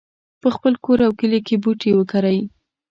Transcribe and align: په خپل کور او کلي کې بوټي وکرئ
په 0.41 0.47
خپل 0.55 0.73
کور 0.83 0.99
او 1.07 1.11
کلي 1.19 1.39
کې 1.47 1.55
بوټي 1.63 1.91
وکرئ 1.95 2.39